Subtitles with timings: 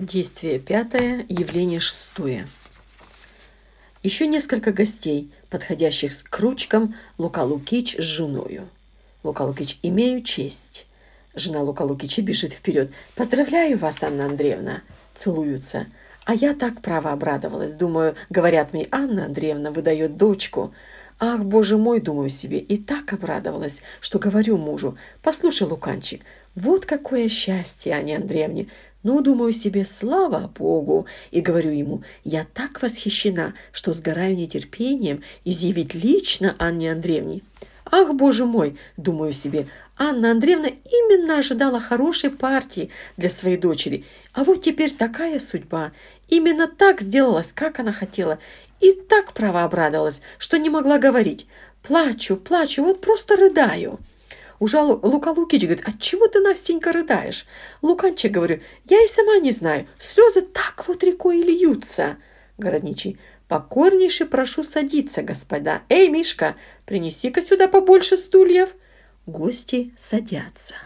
[0.00, 2.48] Действие пятое, явление шестое.
[4.02, 8.68] Еще несколько гостей, подходящих к ручкам Лука Лукич с женою.
[9.22, 10.86] Лука Лукич, имею честь.
[11.36, 12.90] Жена Лука Лукича бежит вперед.
[13.14, 14.82] Поздравляю вас, Анна Андреевна.
[15.14, 15.86] Целуются.
[16.24, 17.72] А я так право обрадовалась.
[17.72, 20.74] Думаю, говорят мне, Анна Андреевна выдает дочку.
[21.20, 24.98] Ах, боже мой, думаю себе, и так обрадовалась, что говорю мужу.
[25.22, 26.22] Послушай, Луканчик,
[26.54, 28.68] вот какое счастье, Анне Андреевне.
[29.02, 35.94] Ну, думаю себе, слава Богу, и говорю ему, я так восхищена, что сгораю нетерпением изъявить
[35.94, 37.42] лично Анне Андреевне.
[37.84, 44.04] Ах, боже мой, думаю себе, Анна Андреевна именно ожидала хорошей партии для своей дочери.
[44.32, 45.92] А вот теперь такая судьба.
[46.28, 48.38] Именно так сделалось, как она хотела.
[48.80, 51.46] И так право обрадовалась, что не могла говорить.
[51.82, 54.00] Плачу, плачу, вот просто рыдаю.
[54.58, 57.46] Уже Лука Лукич говорит, от чего ты, Настенька, рыдаешь?
[57.82, 59.86] Луканчик, говорю, я и сама не знаю.
[59.98, 62.16] Слезы так вот рекой льются.
[62.56, 65.82] Городничий, покорнейше прошу садиться, господа.
[65.88, 68.74] Эй, Мишка, принеси-ка сюда побольше стульев.
[69.26, 70.76] Гости садятся.